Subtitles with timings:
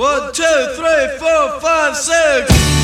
[0.00, 0.42] One, two,
[0.76, 2.79] three, four, five, six.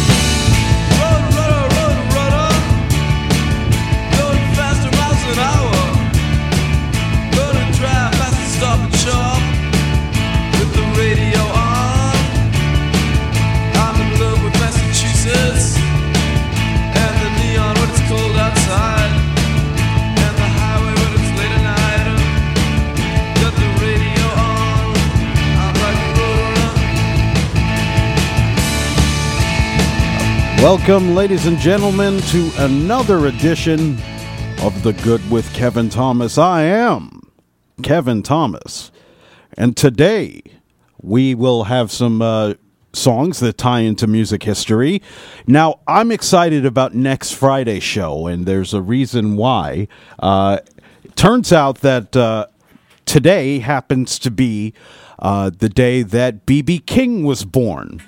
[30.66, 33.92] Welcome, ladies and gentlemen, to another edition
[34.62, 36.38] of The Good with Kevin Thomas.
[36.38, 37.30] I am
[37.84, 38.90] Kevin Thomas,
[39.56, 40.42] and today
[41.00, 42.54] we will have some uh,
[42.92, 45.02] songs that tie into music history.
[45.46, 49.86] Now, I'm excited about next Friday's show, and there's a reason why.
[50.18, 50.58] Uh,
[51.14, 52.46] turns out that uh,
[53.04, 54.74] today happens to be
[55.20, 56.80] uh, the day that B.B.
[56.80, 58.02] King was born.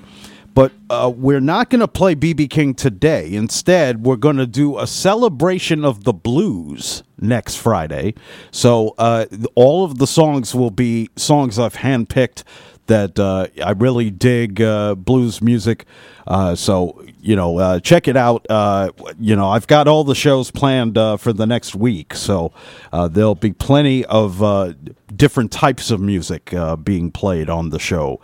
[0.58, 3.32] But uh, we're not going to play BB King today.
[3.32, 8.14] Instead, we're going to do a celebration of the blues next Friday.
[8.50, 12.42] So uh, all of the songs will be songs I've handpicked
[12.88, 15.86] that uh, I really dig uh, blues music.
[16.26, 18.46] Uh, so you know, uh, check it out.
[18.50, 22.52] Uh, you know, I've got all the shows planned uh, for the next week, so
[22.92, 24.74] there'll be plenty of
[25.14, 28.20] different types of music being played on the show.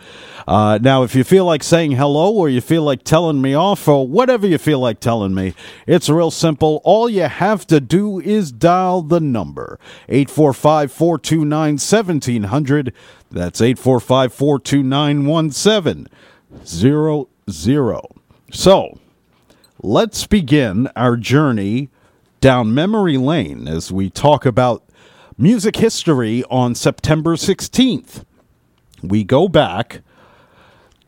[0.46, 4.06] Now, if you feel like saying hello, or you feel like telling me off, or
[4.06, 5.54] whatever you feel like telling me,
[5.86, 6.82] it's real simple.
[6.84, 12.92] All you have to do is dial the number 845 429 1700.
[13.34, 17.26] That's 845 429 1700.
[18.52, 18.98] So,
[19.82, 21.90] let's begin our journey
[22.40, 24.84] down memory lane as we talk about
[25.36, 28.24] music history on September 16th.
[29.02, 30.02] We go back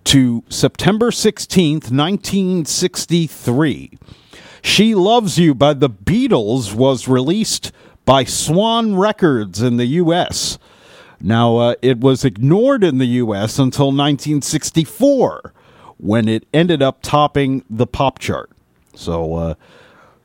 [0.02, 3.98] to September 16th, 1963.
[4.62, 7.70] She Loves You by the Beatles was released
[8.05, 10.58] by Swan Records in the U.S.
[11.20, 13.58] Now, uh, it was ignored in the U.S.
[13.58, 15.52] until 1964
[15.98, 18.50] when it ended up topping the pop chart.
[18.94, 19.54] So, uh,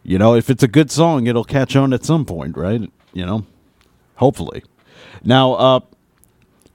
[0.03, 2.81] you know, if it's a good song, it'll catch on at some point, right?
[3.13, 3.45] You know,
[4.15, 4.63] hopefully.
[5.23, 5.79] Now, uh,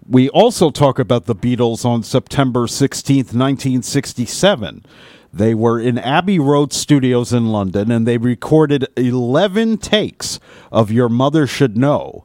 [0.08, 4.84] we also talk about the Beatles on September 16th, 1967.
[5.32, 10.40] They were in Abbey Road Studios in London and they recorded 11 takes
[10.72, 12.24] of Your Mother Should Know,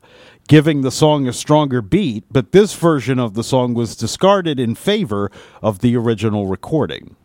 [0.52, 4.76] giving the song a stronger beat, but this version of the song was discarded in
[4.76, 5.32] favor
[5.62, 7.16] of the original recording.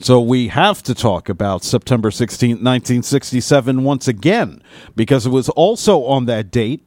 [0.00, 4.62] So we have to talk about September 16th, 1967 once again,
[4.94, 6.82] because it was also on that date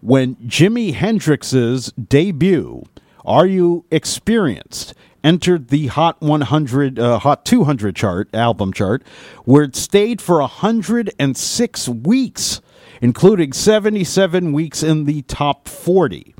[0.00, 2.82] when Jimi Hendrix's debut,
[3.24, 4.92] Are You Experienced,
[5.22, 9.04] entered the Hot 100, uh, Hot 200 chart, album chart,
[9.44, 12.60] where it stayed for 106 weeks,
[13.00, 16.34] including 77 weeks in the top 40.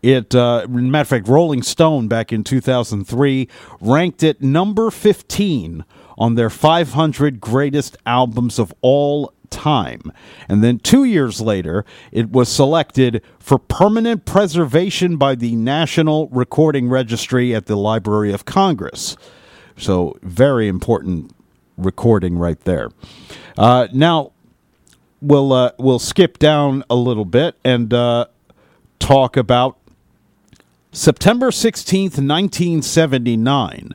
[0.00, 3.48] It, uh, matter of fact, Rolling Stone back in 2003
[3.80, 5.84] ranked it number 15
[6.16, 10.12] on their 500 greatest albums of all time.
[10.48, 16.88] And then two years later, it was selected for permanent preservation by the National Recording
[16.88, 19.16] Registry at the Library of Congress.
[19.76, 21.32] So, very important
[21.76, 22.90] recording right there.
[23.56, 24.32] Uh, now,
[25.20, 28.26] we'll uh, we'll skip down a little bit and uh,
[28.98, 29.78] talk about
[30.92, 33.94] September 16th, 1979.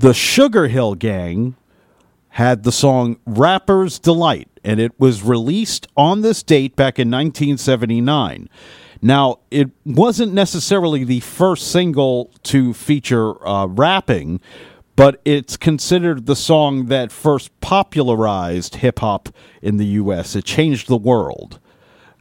[0.00, 1.56] The Sugar Hill Gang
[2.30, 8.48] had the song Rapper's Delight, and it was released on this date back in 1979.
[9.00, 14.40] Now, it wasn't necessarily the first single to feature uh, rapping,
[14.98, 19.28] but it's considered the song that first popularized hip hop
[19.62, 20.34] in the U.S.
[20.34, 21.60] It changed the world.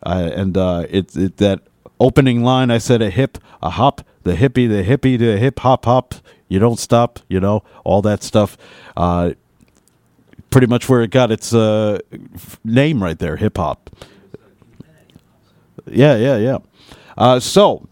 [0.06, 1.62] Uh, and uh, it, it that
[2.00, 5.86] opening line I said a hip, a hop, the hippie, the hippie, the hip hop
[5.86, 6.14] hop.
[6.50, 8.60] You don't stop, you know, all that stuff.
[8.96, 9.32] Uh,
[10.52, 11.98] pretty much where it got its uh,
[12.64, 13.90] name right there, hip hop.
[15.88, 16.58] Yeah, yeah, yeah.
[17.18, 17.90] Uh, so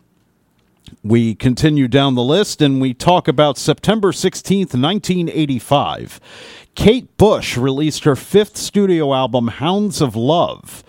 [1.05, 6.19] we continue down the list and we talk about September 16th, 1985.
[6.73, 10.83] Kate Bush released her fifth studio album, Hounds of Love.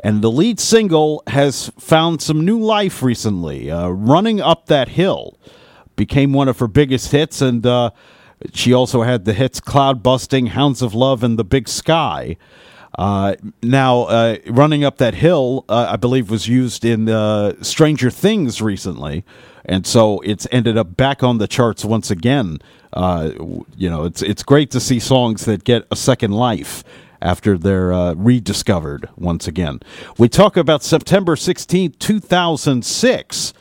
[0.00, 3.70] And the lead single has found some new life recently.
[3.70, 5.38] Uh, Running Up That Hill
[5.96, 7.90] became one of her biggest hits, and uh,
[8.54, 12.38] she also had the hits Cloud Busting, Hounds of Love, and The Big Sky.
[12.96, 18.10] Uh, now, uh, running up that hill, uh, I believe, was used in uh, Stranger
[18.10, 19.24] Things recently,
[19.68, 22.58] and so it's ended up back on the charts once again.
[22.92, 23.30] Uh,
[23.76, 26.82] you know, it's it's great to see songs that get a second life
[27.20, 29.80] after they're uh, rediscovered once again.
[30.16, 33.52] We talk about September sixteenth, two thousand six,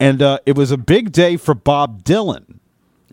[0.00, 2.58] and uh, it was a big day for Bob Dylan.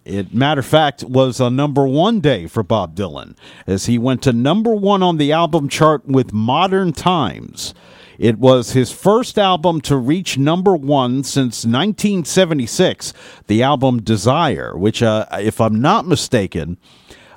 [0.05, 3.35] It matter of fact was a number one day for Bob Dylan
[3.65, 7.73] as he went to number one on the album chart with Modern Times.
[8.17, 13.13] It was his first album to reach number one since 1976,
[13.47, 16.77] the album Desire, which, uh, if I'm not mistaken,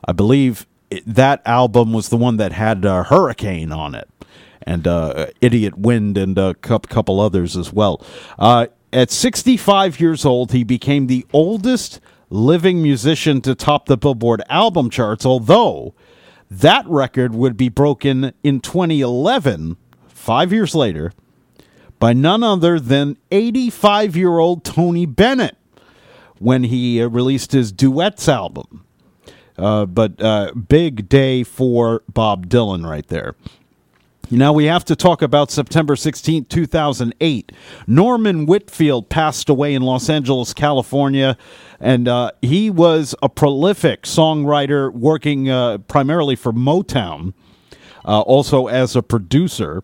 [0.04, 4.08] I believe it, that album was the one that had uh, Hurricane on it
[4.62, 8.04] and uh, Idiot Wind and a cou- couple others as well.
[8.38, 14.42] Uh, at 65 years old, he became the oldest living musician to top the Billboard
[14.48, 15.94] album charts, although
[16.50, 19.76] that record would be broken in 2011,
[20.28, 21.10] five years later,
[21.98, 25.56] by none other than 85 year old Tony Bennett
[26.38, 28.84] when he uh, released his Duets album.
[29.56, 33.36] Uh, but uh, big day for Bob Dylan right there.
[34.30, 37.50] Now we have to talk about September 16, 2008.
[37.86, 41.38] Norman Whitfield passed away in Los Angeles, California,
[41.80, 47.32] and uh, he was a prolific songwriter working uh, primarily for Motown,
[48.20, 49.82] also as a producer.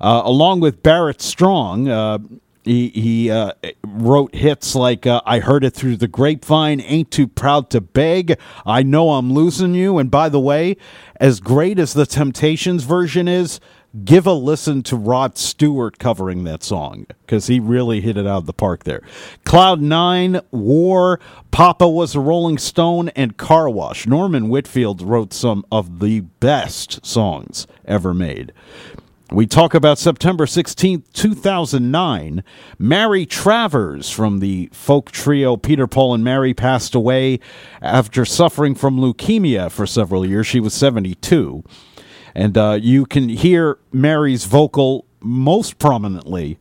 [0.00, 2.18] Uh, along with Barrett Strong, uh,
[2.64, 3.52] he, he uh,
[3.86, 8.38] wrote hits like uh, I Heard It Through the Grapevine, Ain't Too Proud to Beg,
[8.64, 9.98] I Know I'm Losing You.
[9.98, 10.76] And by the way,
[11.16, 13.60] as great as the Temptations version is,
[14.02, 18.38] give a listen to Rod Stewart covering that song because he really hit it out
[18.38, 19.02] of the park there.
[19.44, 21.20] Cloud Nine, War,
[21.50, 24.06] Papa was a Rolling Stone, and Car Wash.
[24.06, 28.52] Norman Whitfield wrote some of the best songs ever made.
[29.30, 32.44] We talk about September 16th, 2009.
[32.78, 37.40] Mary Travers from the folk trio Peter, Paul, and Mary passed away
[37.80, 40.46] after suffering from leukemia for several years.
[40.46, 41.64] She was 72.
[42.34, 46.58] And uh, you can hear Mary's vocal most prominently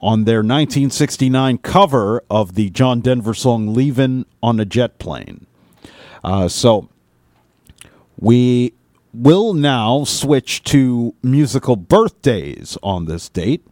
[0.00, 5.46] on their 1969 cover of the John Denver song Leavin' on a Jet Plane.
[6.22, 6.88] Uh, so
[8.18, 8.72] we
[9.12, 13.66] will now switch to musical birthdays on this date.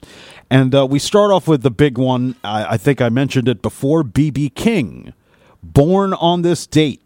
[0.50, 2.36] And uh, we start off with the big one.
[2.42, 4.50] I, I think I mentioned it before B.B.
[4.50, 5.12] King,
[5.62, 7.03] born on this date.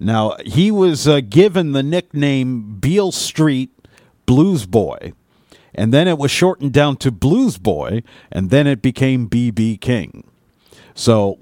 [0.00, 3.70] Now, he was uh, given the nickname Beale Street
[4.26, 5.12] Blues Boy.
[5.74, 8.02] And then it was shortened down to Blues Boy,
[8.32, 9.76] and then it became B.B.
[9.76, 10.24] King.
[10.94, 11.38] So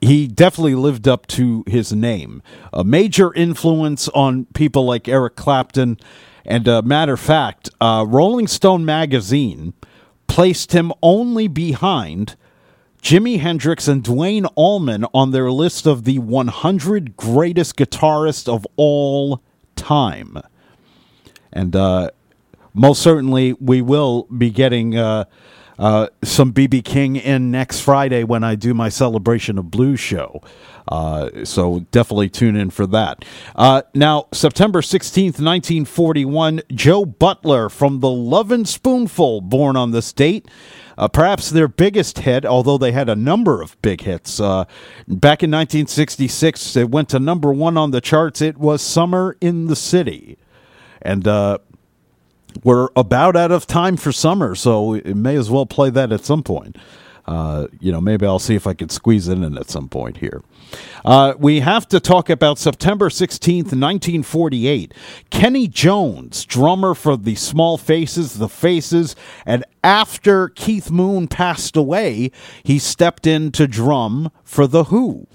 [0.00, 2.42] he definitely lived up to his name.
[2.72, 5.98] A major influence on people like Eric Clapton.
[6.44, 9.72] And uh, matter of fact, uh, Rolling Stone magazine
[10.26, 12.36] placed him only behind
[13.04, 19.42] Jimi Hendrix and Duane Allman on their list of the 100 greatest guitarists of all
[19.76, 20.38] time.
[21.52, 22.12] And uh,
[22.72, 25.26] most certainly, we will be getting uh,
[25.78, 30.40] uh, some BB King in next Friday when I do my celebration of blues show.
[30.88, 33.24] Uh, so definitely tune in for that.
[33.56, 40.46] Uh, now, September 16th, 1941, Joe Butler from the Lovin' Spoonful, born on this date.
[40.96, 44.38] Uh, perhaps their biggest hit, although they had a number of big hits.
[44.38, 44.64] Uh,
[45.08, 48.40] back in 1966, it went to number one on the charts.
[48.40, 50.38] It was Summer in the City.
[51.02, 51.58] And uh,
[52.62, 56.24] we're about out of time for summer, so we may as well play that at
[56.24, 56.76] some point.
[57.26, 60.18] Uh, you know, maybe I'll see if I can squeeze it in at some point
[60.18, 60.42] here.
[61.04, 64.92] Uh, we have to talk about September 16th, 1948.
[65.30, 69.16] Kenny Jones, drummer for the Small Faces, the Faces,
[69.46, 72.30] and after Keith Moon passed away,
[72.62, 75.26] he stepped in to drum for The Who.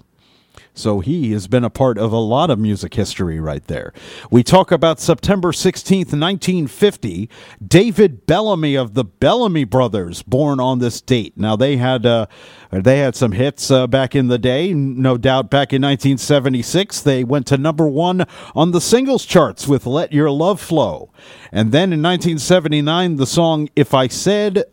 [0.79, 3.91] So he has been a part of a lot of music history right there.
[4.31, 7.29] We talk about September 16th, 1950,
[7.65, 11.38] David Bellamy of the Bellamy Brothers, born on this date.
[11.38, 12.27] Now they had uh,
[12.71, 17.25] they had some hits uh, back in the day, no doubt back in 1976 they
[17.25, 21.12] went to number 1 on the singles charts with Let Your Love Flow.
[21.51, 24.63] And then in 1979 the song If I Said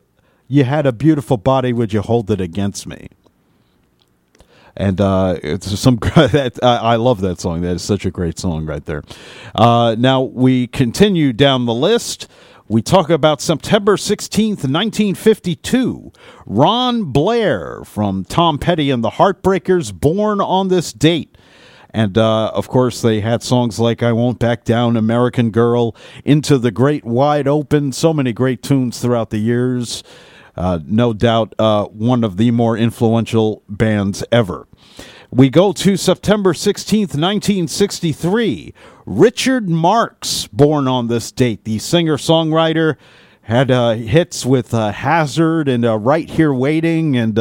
[0.47, 3.09] You Had a Beautiful Body Would You Hold It Against Me?
[4.77, 7.63] And uh, it's some that I I love that song.
[7.63, 9.03] That is such a great song right there.
[9.55, 12.29] Uh, now we continue down the list.
[12.69, 16.13] We talk about September 16th, 1952.
[16.47, 21.39] Ron Blair from Tom Petty and the Heartbreakers, born on this date.
[21.91, 26.59] And uh, of course, they had songs like I Won't Back Down, American Girl, Into
[26.59, 30.03] the Great Wide Open, so many great tunes throughout the years.
[30.57, 34.67] Uh, no doubt uh, one of the more influential bands ever.
[35.31, 38.73] We go to September 16th, 1963.
[39.05, 42.97] Richard Marx, born on this date, the singer songwriter,
[43.43, 47.39] had uh, hits with uh, Hazard and uh, Right Here Waiting and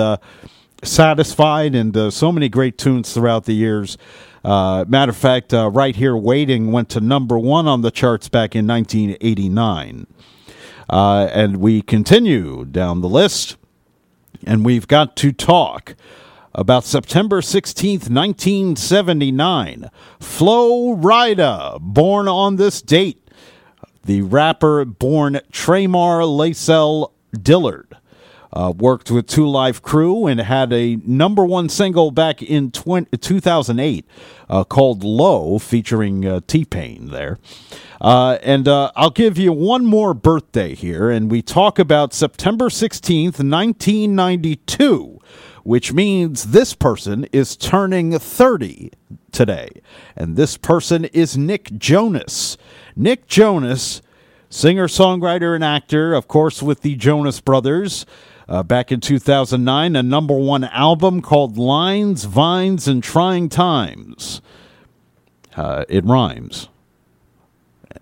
[0.83, 3.97] Satisfied and so many great tunes throughout the years.
[4.43, 8.67] Matter of fact, Right Here Waiting went to number one on the charts back in
[8.67, 10.05] 1989.
[10.89, 13.57] Uh, and we continue down the list,
[14.45, 15.95] and we've got to talk
[16.53, 19.89] about September 16th, 1979.
[20.19, 23.21] Flo Rida, born on this date.
[24.03, 27.97] The rapper born Tramar Lacel Dillard.
[28.55, 33.17] Uh, worked with Two Live Crew and had a number one single back in 20,
[33.17, 34.05] 2008
[34.49, 37.37] uh, called Low, featuring uh, T Pain there.
[37.99, 42.69] Uh, and uh, I'll give you one more birthday here, and we talk about September
[42.69, 45.19] 16th, 1992
[45.65, 48.91] which means this person is turning 30
[49.31, 49.81] today.
[50.15, 52.55] And this person is Nick Jonas.
[52.95, 54.03] Nick Jonas,
[54.47, 58.05] singer, songwriter, and actor, of course, with the Jonas Brothers.
[58.47, 64.41] Uh, back in 2009, a number one album called Lines, Vines, and Trying Times.
[65.55, 66.69] Uh, it rhymes.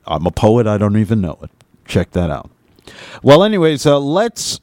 [0.05, 1.51] I'm a poet, I don't even know it.
[1.85, 2.49] Check that out.
[3.21, 4.59] Well, anyways, uh, let's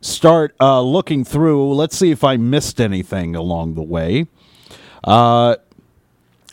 [0.00, 1.74] start uh, looking through.
[1.74, 4.26] Let's see if I missed anything along the way.
[5.04, 5.56] Uh,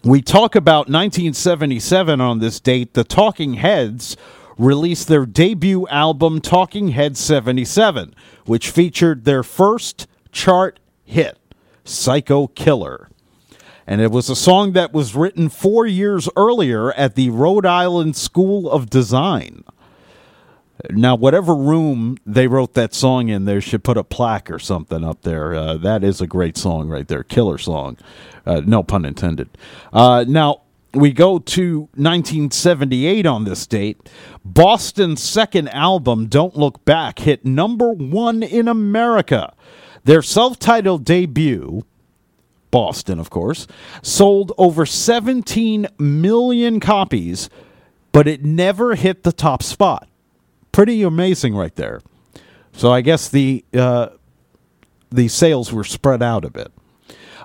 [0.03, 2.93] we talk about 1977 on this date.
[2.93, 4.17] The Talking Heads
[4.59, 8.13] released their debut album, Talking Head 77,
[8.45, 11.39] which featured their first chart hit,
[11.85, 13.09] Psycho Killer.
[13.87, 18.15] And it was a song that was written four years earlier at the Rhode Island
[18.15, 19.63] School of Design.
[20.91, 25.03] Now, whatever room they wrote that song in, they should put a plaque or something
[25.03, 25.55] up there.
[25.55, 27.97] Uh, that is a great song right there, killer song.
[28.45, 29.49] Uh, no pun intended.
[29.91, 30.61] Uh, now,
[30.93, 34.09] we go to 1978 on this date.
[34.43, 39.53] Boston's second album, Don't Look Back, hit number one in America.
[40.03, 41.83] Their self titled debut,
[42.71, 43.67] Boston, of course,
[44.01, 47.49] sold over 17 million copies,
[48.11, 50.09] but it never hit the top spot
[50.71, 52.01] pretty amazing right there.
[52.71, 54.09] So I guess the uh,
[55.11, 56.71] the sales were spread out a bit.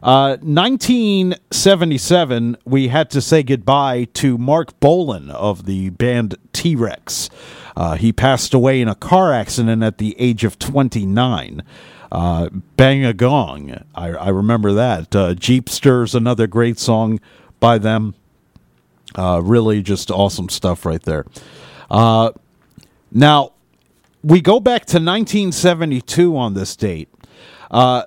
[0.04, 7.30] Uh, 1977, we had to say goodbye to Marc Bolan of the band T Rex.
[7.74, 11.62] Uh, he passed away in a car accident at the age of 29.
[12.12, 15.16] Uh, Bang a Gong, I, I remember that.
[15.16, 17.18] Uh, Jeepster's another great song
[17.58, 18.14] by them.
[19.14, 21.24] Uh, really just awesome stuff right there.
[21.90, 22.32] Uh,
[23.10, 23.52] now,
[24.22, 27.08] we go back to 1972 on this date.
[27.70, 28.02] Uh,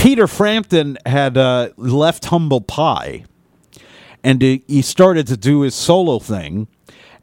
[0.00, 3.24] Peter Frampton had uh, left Humble Pie,
[4.24, 6.68] and he started to do his solo thing.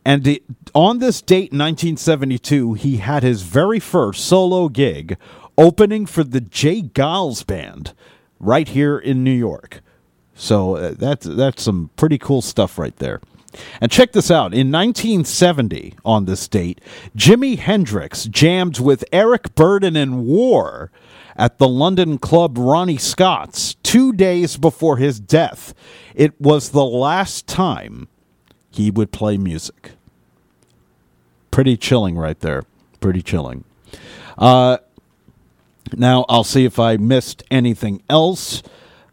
[0.05, 0.39] And
[0.75, 5.17] on this date, 1972, he had his very first solo gig
[5.57, 6.83] opening for the J.
[6.83, 7.93] Geils Band
[8.39, 9.81] right here in New York.
[10.35, 13.21] So uh, that's that's some pretty cool stuff right there.
[13.81, 14.53] And check this out.
[14.53, 16.79] In 1970, on this date,
[17.15, 20.91] Jimi Hendrix jammed with Eric Burdon and War
[21.37, 25.73] at the London club Ronnie Scott's two days before his death.
[26.15, 28.07] It was the last time
[28.71, 29.91] he would play music.
[31.51, 32.63] Pretty chilling right there.
[32.99, 33.63] Pretty chilling.
[34.37, 34.77] Uh,
[35.95, 38.61] now, I'll see if I missed anything else.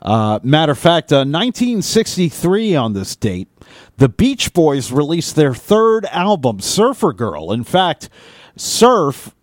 [0.02, 3.48] Uh, matter of fact, uh, 1963 on this date,
[3.96, 7.52] the Beach Boys released their third album, Surfer Girl.
[7.52, 8.08] In fact,
[8.56, 9.34] surf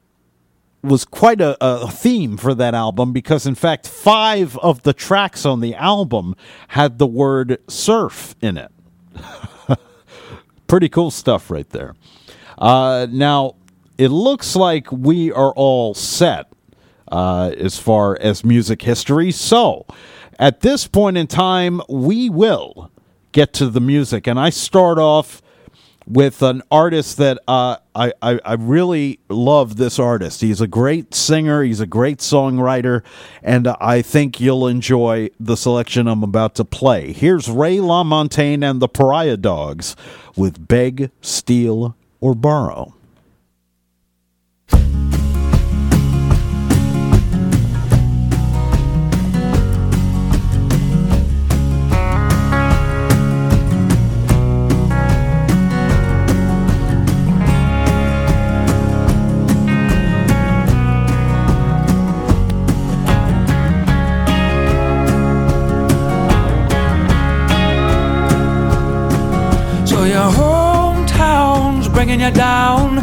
[0.83, 5.45] was quite a, a, theme for that album because, in fact, five of the tracks
[5.45, 6.35] on the album
[6.69, 8.71] had the word surf in it.
[10.67, 11.95] Pretty cool stuff right there.
[12.57, 13.55] Uh, now,
[13.97, 16.51] it looks like we are all set
[17.11, 19.31] uh, as far as music history.
[19.31, 19.85] So,
[20.39, 22.89] at this point in time, we will
[23.31, 24.27] get to the music.
[24.27, 25.41] And I start off
[26.07, 30.41] with an artist that uh, I, I, I really love this artist.
[30.41, 33.03] He's a great singer, he's a great songwriter,
[33.43, 37.13] and I think you'll enjoy the selection I'm about to play.
[37.13, 39.95] Here's Ray LaMontagne and the Pariah Dogs
[40.35, 42.93] with Beg, Steal, or Borrow.
[72.03, 72.97] Bringing you down,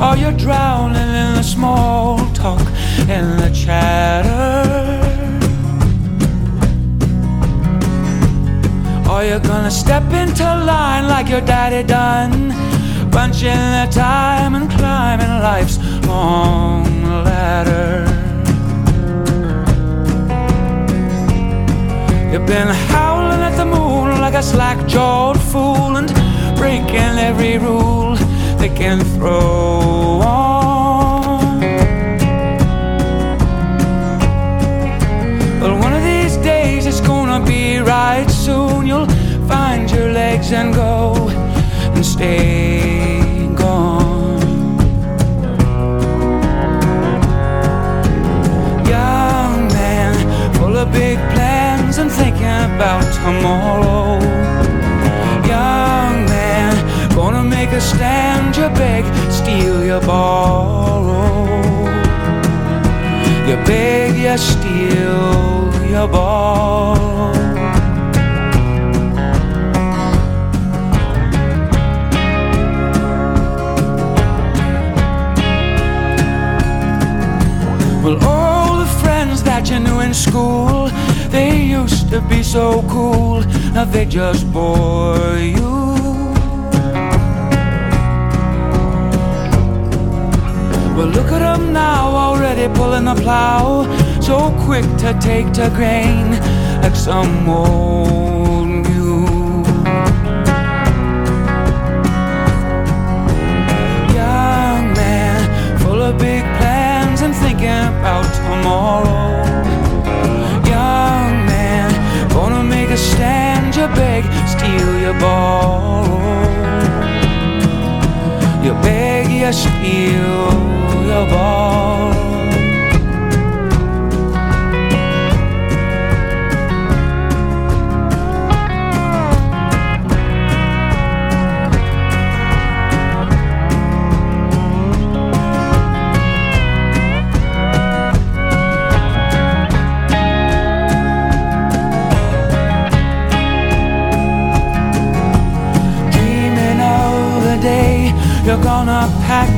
[0.00, 2.64] or you're drowning in the small talk
[3.08, 4.30] and the chatter.
[9.10, 12.52] Or you're gonna step into line like your daddy done,
[13.10, 16.84] punching the time and climbing life's long
[17.24, 18.06] ladder.
[22.30, 26.08] You've been howling at the moon like a slack jawed fool and
[26.64, 28.16] breaking every rule
[28.56, 30.33] they can throw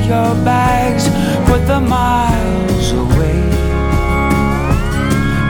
[0.07, 1.09] your bags,
[1.49, 3.42] put the miles away.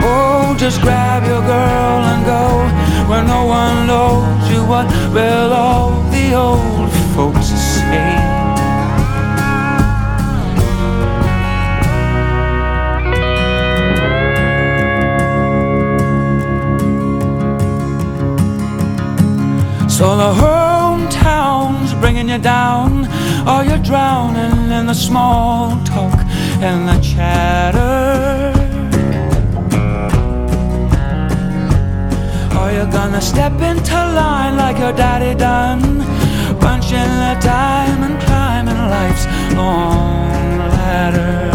[0.03, 2.45] Oh, just grab your girl and go
[3.09, 4.65] where no one knows you.
[4.65, 8.37] What will all the old folks say?
[19.89, 23.09] So the hometown's bringing you down,
[23.47, 26.19] or you're drowning in the small talk
[26.61, 28.53] and the chatter.
[32.59, 36.01] Or you're gonna step into line like your daddy done,
[36.59, 41.53] punching the time and climbing life's long ladder.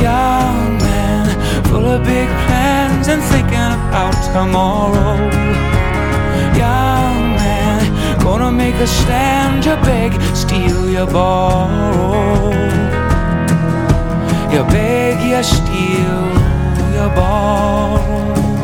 [0.00, 5.41] young man, full of big plans and thinking about tomorrow.
[8.32, 12.50] Gonna make a stand, you beg, steal, you borrow.
[14.50, 16.22] You beg, you steal,
[16.94, 18.61] you borrow.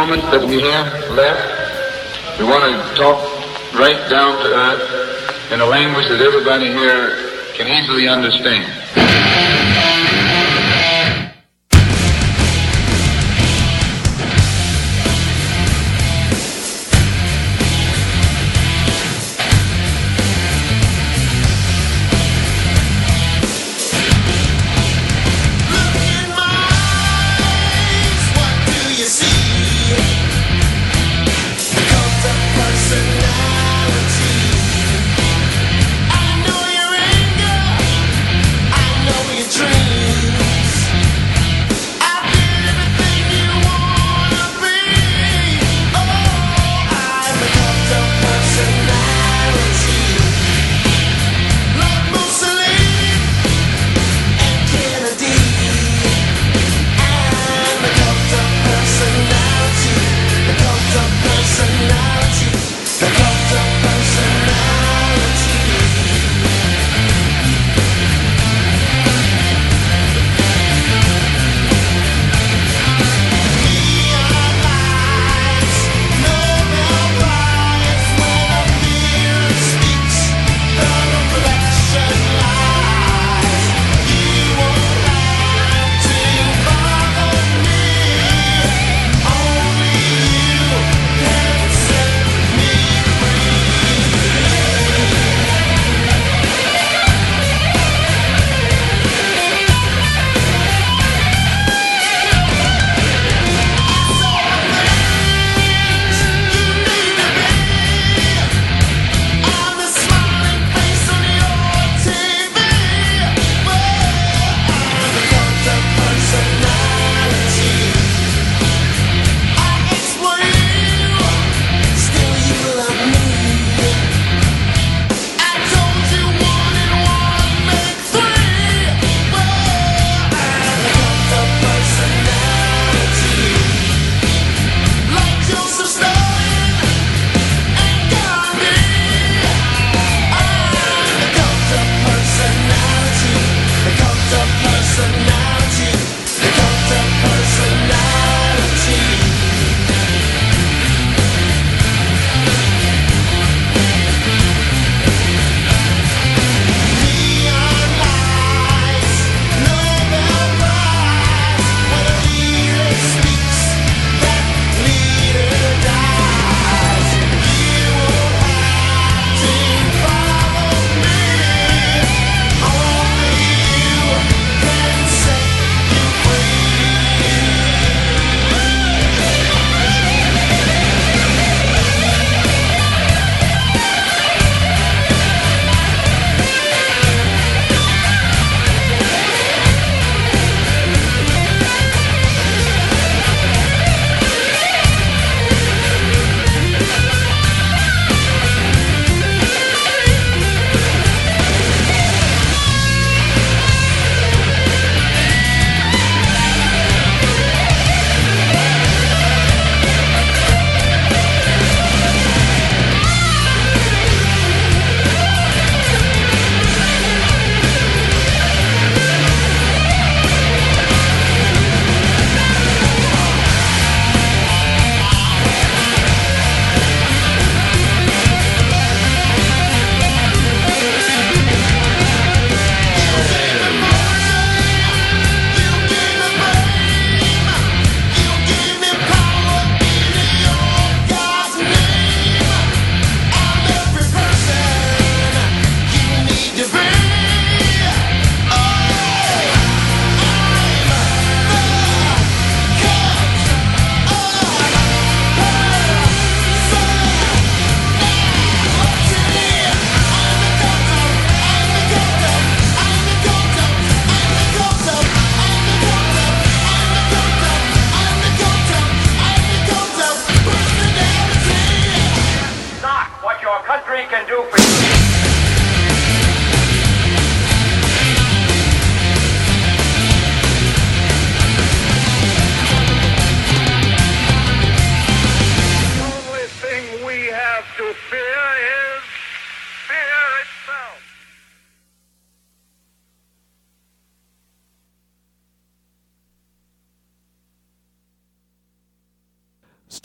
[0.00, 3.20] moments that we have left, we want to talk
[3.74, 9.19] right down to earth in a language that everybody here can easily understand.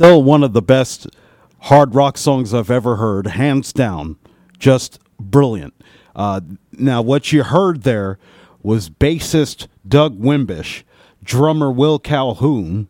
[0.05, 1.07] Still one of the best
[1.61, 4.17] hard rock songs I've ever heard, hands down.
[4.59, 5.73] Just brilliant.
[6.15, 6.41] Uh,
[6.73, 8.19] now, what you heard there
[8.61, 10.83] was bassist Doug Wimbish,
[11.23, 12.87] drummer Will Calhoun,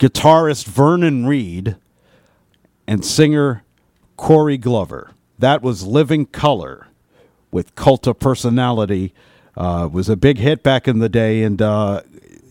[0.00, 1.76] guitarist Vernon Reid,
[2.84, 3.62] and singer
[4.16, 5.12] Corey Glover.
[5.38, 6.88] That was Living Colour
[7.52, 9.14] with Cult of Personality.
[9.56, 12.02] Uh, was a big hit back in the day, and uh,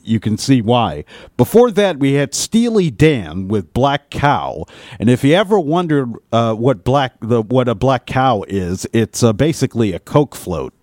[0.03, 1.05] you can see why.
[1.37, 4.65] Before that, we had Steely Dan with Black Cow,
[4.99, 9.23] and if you ever wondered uh, what black the what a black cow is, it's
[9.23, 10.73] uh, basically a Coke float.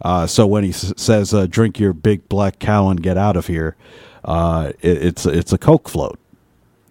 [0.00, 3.36] Uh, so when he s- says uh, "drink your big black cow and get out
[3.36, 3.76] of here,"
[4.24, 6.18] uh, it, it's it's a Coke float.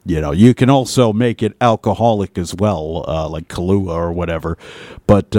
[0.06, 4.58] You know, you can also make it alcoholic as well, uh, like Kahlua or whatever.
[5.06, 5.36] But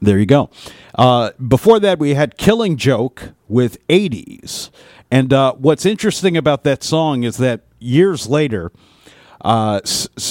[0.00, 0.50] there you go.
[0.94, 4.70] Uh, before that, we had Killing Joke with 80s.
[5.10, 8.70] And uh, what's interesting about that song is that years later,
[9.40, 9.80] uh,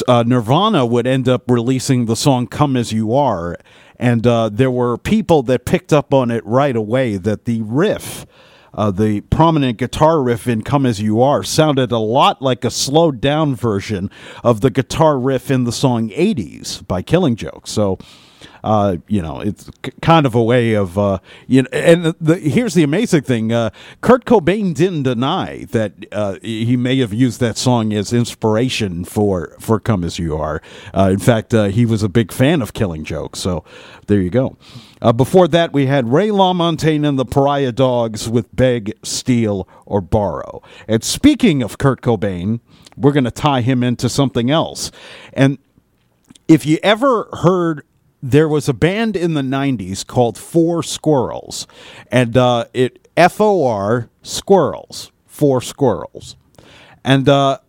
[0.08, 3.58] uh, Nirvana would end up releasing the song Come As You Are.
[3.98, 8.28] And uh, there were people that picked up on it right away that the riff,
[8.74, 12.70] uh, the prominent guitar riff in Come As You Are, sounded a lot like a
[12.70, 14.12] slowed down version
[14.44, 17.66] of the guitar riff in the song 80s by Killing Joke.
[17.66, 17.98] So
[18.64, 22.38] uh, you know, it's k- kind of a way of, uh, you know, and the,
[22.38, 23.70] here's the amazing thing uh,
[24.02, 29.56] Kurt Cobain didn't deny that uh, he may have used that song as inspiration for,
[29.60, 30.62] for Come As You Are.
[30.94, 33.64] Uh, in fact, uh, he was a big fan of Killing Joke, so
[34.08, 34.58] there you go.
[35.16, 40.64] Before that, we had Ray LaMontagne and the Pariah Dogs with Beg, Steal, or Borrow.
[40.88, 42.60] And speaking of Kurt Cobain,
[42.98, 44.92] we're going to tie him into something else.
[45.34, 45.60] And
[46.48, 47.84] if you ever heard
[48.22, 51.68] there was a band in the 90s called For Squirrels
[52.12, 56.36] and uh, it f-o-r squirrels For Squirrels.
[57.04, 57.60] And uh,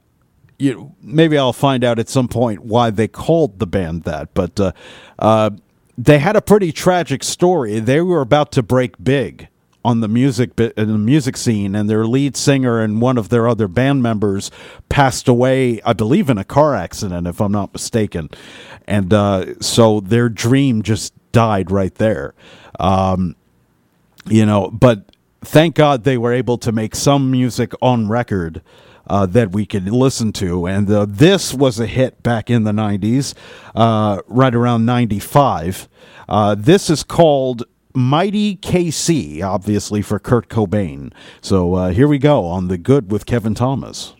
[0.58, 4.58] you maybe i'll find out at some point why they called the band that but
[4.58, 4.72] uh,
[5.20, 5.50] uh,
[5.98, 7.80] they had a pretty tragic story.
[7.80, 9.48] They were about to break big
[9.84, 13.28] on the music bit in the music scene and their lead singer and one of
[13.28, 14.50] their other band members
[14.88, 18.28] passed away i believe in a car accident if i'm not mistaken.
[18.86, 22.34] And uh, so their dream just died right there.
[22.80, 23.36] Um,
[24.26, 25.10] you know but
[25.40, 28.62] thank god they were able to make some music on record
[29.06, 30.66] uh, that we could listen to.
[30.66, 33.34] And uh, this was a hit back in the 90s
[33.74, 35.88] uh, right around 95
[36.28, 37.64] uh, this is called
[37.98, 41.12] mighty kc obviously for kurt cobain.
[41.40, 44.14] So uh, here we go on the good with kevin thomas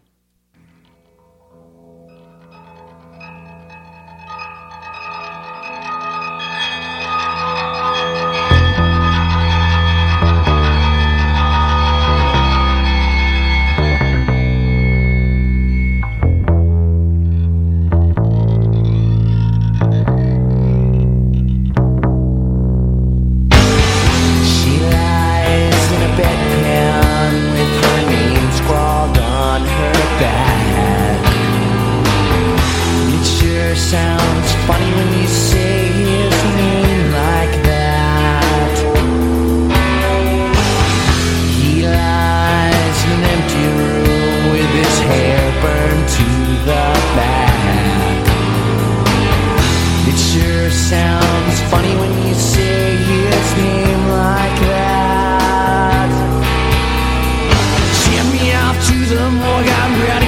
[59.66, 60.27] I'm ready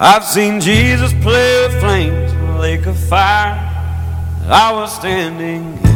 [0.00, 3.56] I've seen Jesus play with flames in a lake of fire
[4.46, 5.88] I was standing in.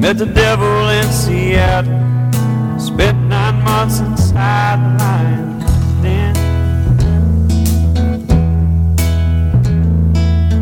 [0.00, 2.00] Met the devil in Seattle,
[2.80, 5.64] spent nine months inside the lion's
[6.00, 6.34] den.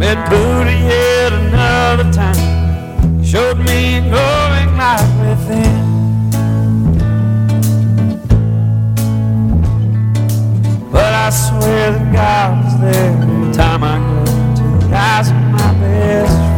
[0.01, 5.88] Met Buddha yet another time, showed me a glowing light within.
[10.91, 14.25] But I swear that God was there every time I go
[14.57, 16.58] to the eyes of my best friend.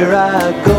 [0.00, 0.77] Where I go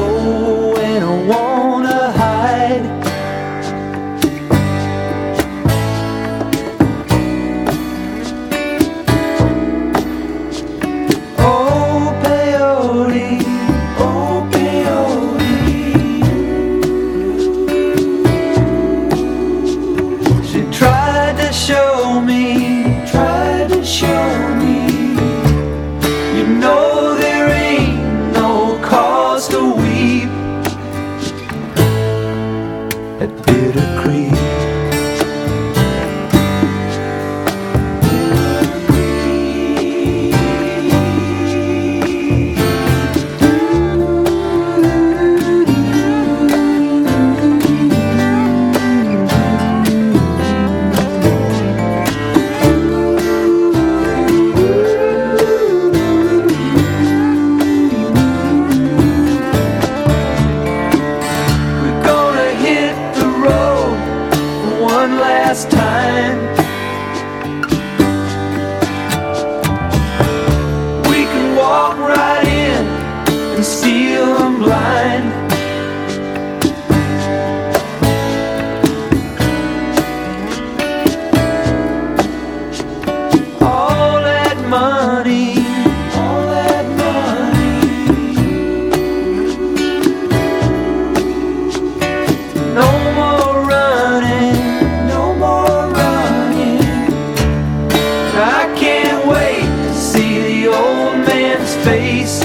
[101.83, 102.43] face.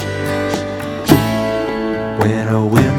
[2.20, 2.95] When I win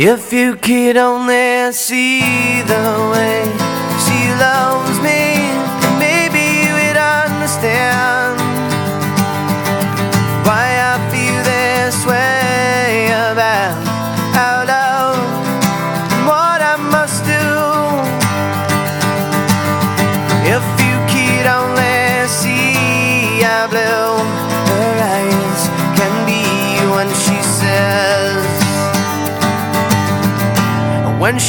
[0.00, 3.42] If you could only see the way
[4.06, 5.47] she loves me,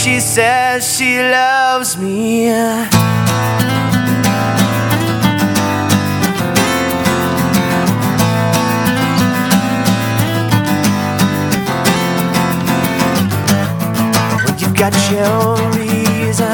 [0.09, 2.49] she says she loves me.
[14.43, 16.47] Well, you've got your reasons,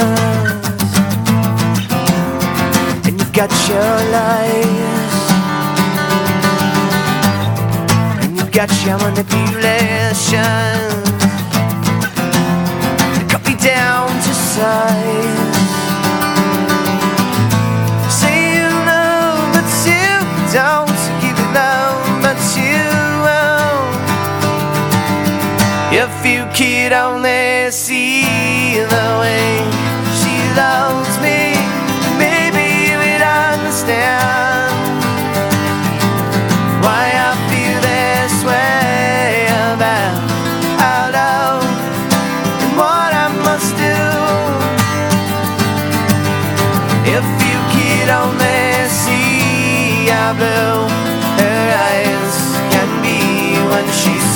[3.07, 5.15] and you've got your lies,
[8.21, 11.14] and you've got your manipulations
[14.55, 15.44] down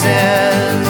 [0.03, 0.88] when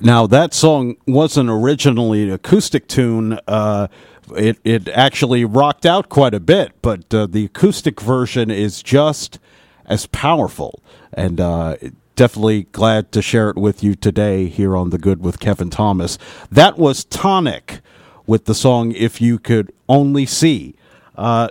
[0.00, 3.38] now that song wasn't originally an acoustic tune.
[3.46, 3.88] Uh,
[4.36, 9.38] it it actually rocked out quite a bit, but uh, the acoustic version is just
[9.84, 10.82] as powerful.
[11.12, 11.76] And uh,
[12.16, 16.18] definitely glad to share it with you today here on the Good with Kevin Thomas.
[16.50, 17.80] That was Tonic
[18.26, 20.74] with the song "If You Could Only See."
[21.16, 21.48] Uh,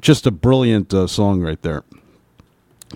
[0.00, 1.84] just a brilliant uh, song right there.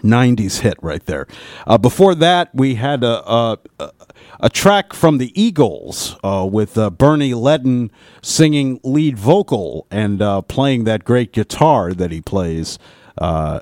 [0.02, 1.26] 90s hit right there.
[1.66, 6.90] Uh, before that, we had a, a, a- track from the Eagles uh, with uh,
[6.90, 7.90] Bernie Leadon
[8.22, 12.78] singing lead vocal and uh, playing that great guitar that he plays
[13.18, 13.60] uh,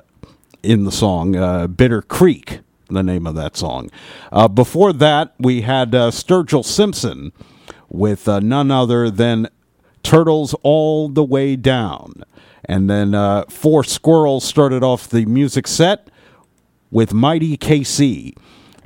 [0.63, 2.61] in the song uh, Bitter Creek.
[2.89, 3.89] the name of that song.
[4.53, 7.31] Before that, we had Sturgill Simpson
[7.89, 9.49] with none other than
[10.03, 12.23] Turtles All the Way Down.
[12.65, 13.11] And then
[13.49, 16.09] For Squirrels started off the music set
[16.91, 18.35] with Mighty KC.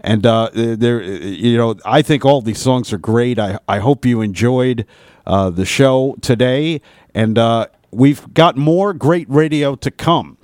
[0.03, 3.37] And uh, there, you know, I think all these songs are great.
[3.37, 4.85] I, I hope you enjoyed
[5.27, 6.81] uh, the show today,
[7.13, 10.37] and uh, we've got more great radio to come.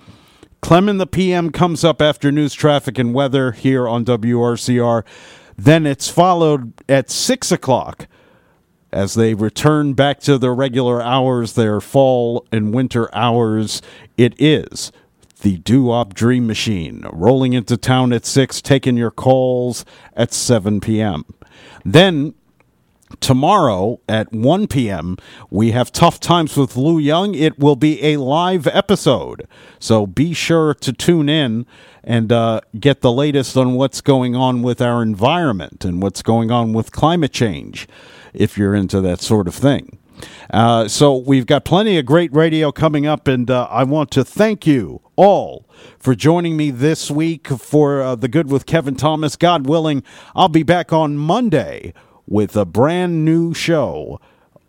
[0.62, 5.04] Clem the PM comes up after news, traffic, and weather here on WRCR.
[5.58, 8.08] Then it's followed at six o'clock
[8.92, 13.82] as they return back to their regular hours, their fall and winter hours.
[14.18, 14.92] It is
[15.48, 21.24] the Doo-Wop Dream Machine, rolling into town at 6, taking your calls at 7 p.m.
[21.86, 22.34] Then
[23.22, 25.16] tomorrow at 1 p.m.,
[25.50, 27.34] we have Tough Times with Lou Young.
[27.34, 29.48] It will be a live episode,
[29.80, 31.66] so be sure to tune in
[32.04, 36.52] and uh, get the latest on what's going on with our environment and what's going
[36.52, 37.88] on with climate change
[38.34, 39.98] if you're into that sort of thing.
[40.50, 44.24] Uh, so we've got plenty of great radio coming up, and uh, I want to
[44.24, 45.68] thank you all
[46.00, 49.36] for joining me this week for uh, the Good with Kevin Thomas.
[49.36, 50.04] God willing,
[50.36, 51.94] I'll be back on Monday
[52.26, 54.20] with a brand new show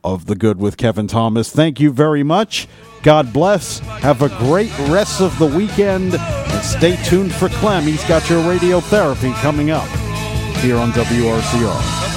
[0.04, 1.50] of the Good with Kevin Thomas.
[1.50, 2.68] Thank you very much.
[3.02, 3.78] God bless.
[3.78, 7.84] Have a great rest of the weekend, and stay tuned for Clem.
[7.84, 9.88] He's got your radiotherapy coming up
[10.58, 12.07] here on WRCR.